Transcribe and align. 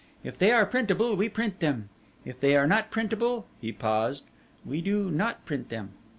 If 0.23 0.39
they 0.39 0.51
are 0.51 0.65
printable, 0.65 1.15
we 1.15 1.29
print 1.29 1.59
them; 1.59 1.89
if 2.25 2.39
they 2.39 2.55
are 2.55 2.65
not 2.65 2.89
printable" 2.89 3.45
he 3.59 3.71
paused 3.71 4.23
"we 4.65 4.81
do 4.81 5.11
not 5.11 5.45
print 5.45 5.69
them. 5.69 5.91